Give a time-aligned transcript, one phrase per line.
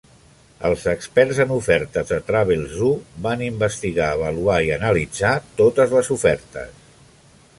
[0.69, 2.95] Els experts en ofertes de Travelzoo
[3.27, 6.83] van investigar, avaluar i analitzar totes les ofertes.